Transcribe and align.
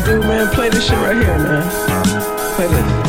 do, 0.00 0.20
man? 0.20 0.52
Play 0.54 0.68
this 0.68 0.86
shit 0.86 0.98
right 0.98 1.16
here, 1.16 1.38
man. 1.38 1.62
Play 2.56 2.66
this. 2.66 3.05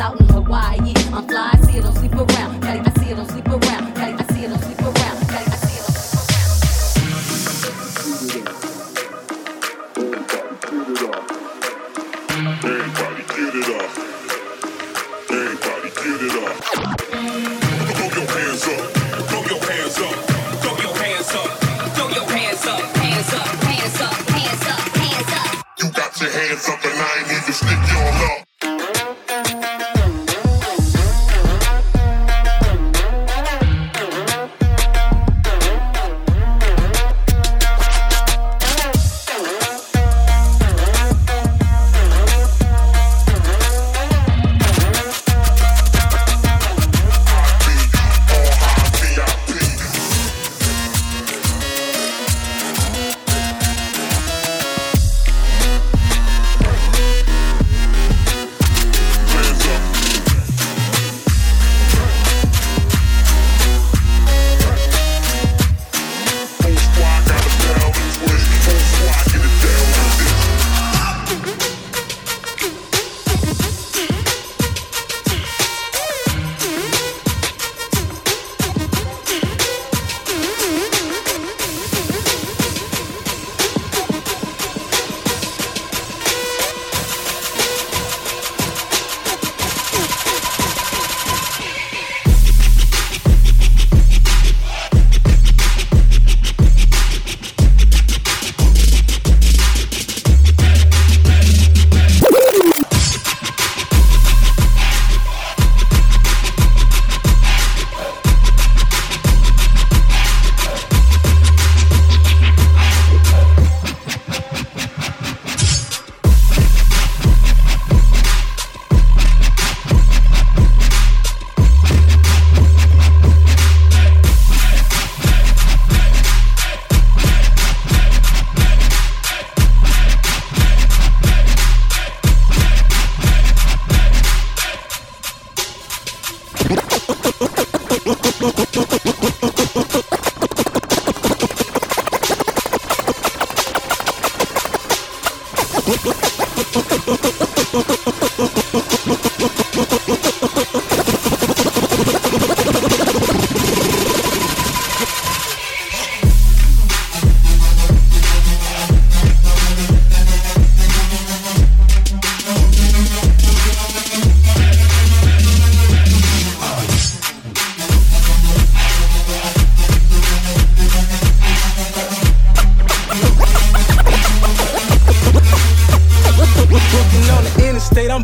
Hands 0.00 0.30
up 0.30 0.40
and 0.40 0.54
I 0.54 1.50
ain't 1.52 1.59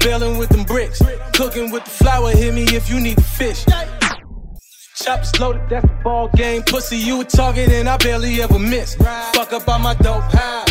with 0.06 0.49
them 0.50 0.62
bricks. 0.62 1.03
Cooking 1.32 1.73
with 1.73 1.85
the 1.85 1.91
flower, 1.91 2.31
hit 2.31 2.55
me 2.55 2.62
if 2.62 2.88
you 2.88 3.00
need 3.00 3.17
to 3.17 3.25
fish. 3.25 3.64
Choppers 4.94 5.41
loaded, 5.41 5.69
that's 5.69 5.85
the 5.85 5.93
ball 6.05 6.29
game. 6.37 6.62
Pussy, 6.62 6.97
you 6.97 7.20
a 7.20 7.25
target, 7.25 7.70
and 7.70 7.88
I 7.88 7.97
barely 7.97 8.41
ever 8.41 8.58
miss. 8.58 8.94
Fuck 9.35 9.53
up 9.53 9.69
on 9.69 9.82
my 9.82 9.94
dope 9.94 10.23
house. 10.32 10.70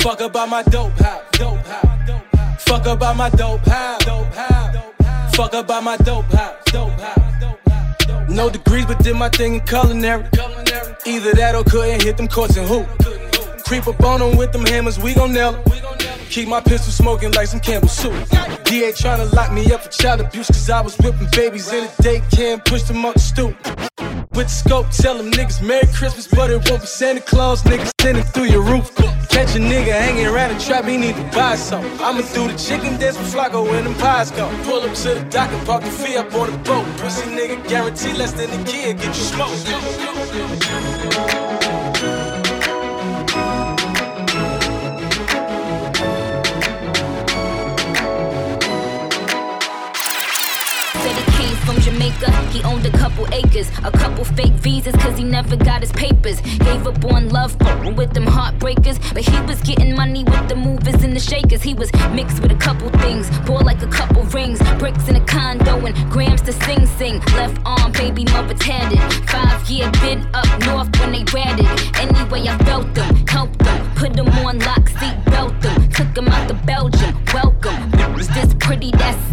Fuck 0.00 0.20
up 0.20 0.36
on 0.36 0.50
my 0.50 0.62
dope 0.62 0.92
house. 0.92 1.24
Fuck 2.60 2.86
up 2.86 3.02
on 3.02 3.16
my 3.16 3.28
dope 3.30 3.66
house. 3.66 4.04
Fuck 5.34 5.54
up 5.54 5.70
on 5.70 5.84
my 5.84 5.96
dope 5.96 6.24
house. 6.26 6.62
No 8.28 8.50
degrees, 8.50 8.86
but 8.86 9.00
did 9.00 9.16
my 9.16 9.30
thing 9.30 9.54
in 9.54 9.60
culinary. 9.62 10.28
Either 11.06 11.32
that 11.32 11.54
or 11.56 11.64
couldn't 11.64 12.02
hit 12.02 12.16
them 12.16 12.28
courts 12.28 12.56
and 12.56 12.68
hoop. 12.68 12.86
Creep 13.64 13.88
up 13.88 14.00
on 14.04 14.20
them 14.20 14.36
with 14.36 14.52
them 14.52 14.64
hammers, 14.64 14.98
we 14.98 15.12
gon' 15.12 15.32
nail 15.32 15.54
'em. 15.54 15.95
Keep 16.30 16.48
my 16.48 16.60
pistol 16.60 16.92
smoking 16.92 17.32
like 17.32 17.46
some 17.46 17.60
Campbell 17.60 17.88
soup. 17.88 18.12
DA 18.64 18.92
tryna 18.92 19.32
lock 19.32 19.52
me 19.52 19.72
up 19.72 19.82
for 19.82 19.90
child 19.90 20.20
abuse, 20.20 20.48
cause 20.48 20.68
I 20.68 20.80
was 20.80 20.96
whipping 20.98 21.28
babies 21.32 21.72
in 21.72 21.84
a 21.84 21.88
daycare 22.02 22.54
and 22.54 22.64
pushed 22.64 22.88
them 22.88 23.04
up 23.04 23.14
the 23.14 23.20
stoop. 23.20 23.56
With 24.32 24.48
the 24.48 24.54
scope, 24.62 24.90
tell 24.90 25.16
them 25.16 25.30
niggas 25.30 25.66
Merry 25.66 25.86
Christmas, 25.94 26.26
but 26.26 26.50
it 26.50 26.68
won't 26.68 26.82
be 26.82 26.86
Santa 26.86 27.20
Claus, 27.20 27.62
niggas 27.62 27.90
sending 28.00 28.24
through 28.24 28.46
your 28.46 28.62
roof. 28.62 28.94
Catch 29.30 29.54
a 29.56 29.58
nigga 29.58 29.92
hanging 29.92 30.26
around 30.26 30.54
the 30.54 30.60
trap, 30.62 30.84
he 30.84 30.96
need 30.96 31.16
to 31.16 31.22
buy 31.34 31.56
some. 31.56 31.84
I'ma 32.00 32.22
do 32.34 32.48
the 32.48 32.56
chicken 32.58 32.98
dance 32.98 33.18
with 33.18 33.32
Flacco 33.32 33.64
when 33.64 33.84
them 33.84 33.94
pies 33.94 34.30
come. 34.30 34.54
Pull 34.64 34.82
up 34.82 34.94
to 34.94 35.14
the 35.14 35.24
dock 35.30 35.50
and 35.50 35.66
park 35.66 35.84
the 35.84 35.90
fee 35.90 36.16
up 36.16 36.34
on 36.34 36.50
the 36.50 36.58
boat. 36.58 36.86
Pussy 36.98 37.30
nigga 37.30 37.66
guarantee 37.68 38.12
less 38.12 38.32
than 38.32 38.50
a 38.50 38.64
kid, 38.64 38.98
get 38.98 39.06
you 39.06 39.14
smoked. 39.14 40.95
He 52.50 52.62
owned 52.62 52.86
a 52.86 52.90
couple 52.90 53.26
acres, 53.32 53.68
a 53.84 53.90
couple 53.90 54.24
fake 54.24 54.54
visas, 54.54 54.94
cause 54.96 55.16
he 55.18 55.24
never 55.24 55.56
got 55.56 55.80
his 55.82 55.92
papers. 55.92 56.40
Gave 56.40 56.86
up 56.86 57.04
on 57.04 57.28
love 57.28 57.56
with 57.96 58.12
them 58.12 58.26
heartbreakers. 58.26 58.98
But 59.14 59.24
he 59.24 59.38
was 59.42 59.60
getting 59.60 59.94
money 59.94 60.24
with 60.24 60.48
the 60.48 60.56
movers 60.56 61.02
and 61.04 61.14
the 61.14 61.20
shakers. 61.20 61.62
He 61.62 61.74
was 61.74 61.92
mixed 62.12 62.40
with 62.40 62.52
a 62.52 62.56
couple 62.56 62.88
things, 63.00 63.30
bore 63.40 63.60
like 63.60 63.82
a 63.82 63.88
couple 63.88 64.22
rings, 64.24 64.58
bricks 64.78 65.08
in 65.08 65.16
a 65.16 65.24
condo, 65.26 65.84
and 65.86 65.94
grams 66.10 66.42
to 66.42 66.52
sing 66.52 66.86
sing. 66.98 67.20
Left 67.36 67.58
arm, 67.64 67.92
baby 67.92 68.24
mother 68.24 68.54
tatted. 68.54 69.00
Five 69.28 69.68
year 69.70 69.90
bid 70.02 70.26
up 70.34 70.48
north 70.66 70.90
when 71.00 71.12
they 71.12 71.24
ratted. 71.32 71.66
Anyway, 71.96 72.48
I 72.48 72.58
felt 72.64 72.92
them, 72.94 73.26
helped 73.26 73.58
them, 73.60 73.94
put 73.94 74.14
them 74.14 74.28
on 74.44 74.58
lock, 74.60 74.88
seat 74.88 75.16
belt 75.26 75.60
them, 75.60 75.88
took 75.90 76.12
them 76.14 76.28
out 76.28 76.48
to 76.48 76.55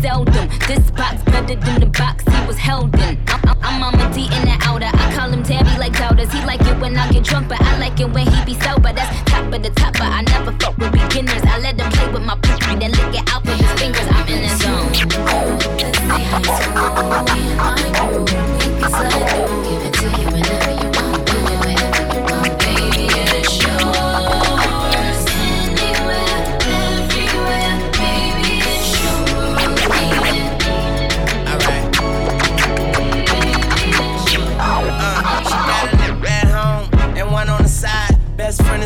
seldom. 0.04 0.50
This 0.68 0.92
box 0.92 1.24
better 1.24 1.56
than 1.56 1.80
the 1.80 1.86
box 1.86 2.26
he 2.28 2.40
was 2.46 2.58
held 2.58 2.94
in. 3.00 3.18
I'm, 3.28 3.42
I'm 3.64 3.80
Mama 3.80 4.12
D 4.14 4.26
in 4.26 4.42
the 4.44 4.58
outer. 4.68 4.92
I 4.92 5.16
call 5.16 5.30
him 5.32 5.44
Tabby 5.44 5.78
like 5.80 5.94
doubters. 5.94 6.30
He 6.34 6.44
like 6.44 6.60
it 6.60 6.78
when 6.82 6.98
I 6.98 7.10
get 7.10 7.24
drunk, 7.24 7.48
but 7.48 7.62
I 7.62 7.80
like 7.80 7.98
it 8.02 8.12
when 8.12 8.28
he 8.28 8.40
be 8.44 8.54
sober. 8.60 8.92
That's 8.92 9.16
top 9.32 9.46
of 9.54 9.64
the 9.64 9.70
top, 9.70 9.94
but 9.94 10.12
I 10.12 10.22
never 10.24 10.33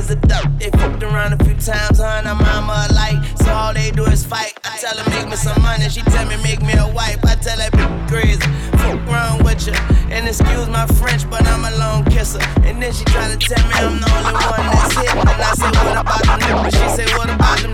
is 0.08 0.16
a 0.16 0.28
duck. 0.28 0.46
They 0.60 0.70
fucked 0.72 1.04
around 1.04 1.34
a 1.34 1.44
few 1.44 1.56
times, 1.56 2.00
her 2.00 2.06
and 2.06 2.28
her 2.28 2.36
mama 2.36 2.88
alike. 2.90 3.24
So 3.38 3.52
all 3.52 3.74
they 3.74 3.92
do 3.92 4.06
is 4.06 4.26
fight. 4.26 4.54
I 4.64 4.78
tell 4.78 4.98
her 4.98 5.10
make 5.10 5.30
me 5.30 5.36
some 5.36 5.62
money, 5.62 5.90
she 5.90 6.02
tell 6.02 6.26
me 6.28 6.38
make 6.44 6.62
me 6.62 6.74
a 6.74 6.88
wife. 6.94 7.20
I 7.26 7.36
tell 7.36 7.60
her 7.60 7.72
be 7.72 7.84
crazy. 8.08 8.42
Fuck 8.80 9.00
wrong 9.08 9.44
with 9.44 9.68
you. 9.68 9.74
And 10.10 10.28
excuse 10.28 10.68
my 10.70 10.86
French, 11.00 11.30
but 11.30 11.46
I'm 11.48 11.66
a 11.66 11.72
lone 11.78 12.06
kisser. 12.06 12.40
And 12.64 12.82
then 12.82 12.94
she 12.94 13.04
try 13.06 13.28
to 13.28 13.38
tell 13.38 13.64
me 13.68 13.74
I'm 13.76 14.00
the 14.00 14.08
only 14.08 14.34
one 14.34 14.66
that's 14.72 14.96
hit. 14.96 15.12
And 15.12 15.42
I 15.42 15.54
say, 15.54 15.72
what 15.84 15.98
about 15.98 16.24
them 16.24 16.40
nipples? 16.40 16.74
She 16.74 16.88
say, 16.96 17.08
what 17.18 17.30
about 17.30 17.60
them 17.60 17.67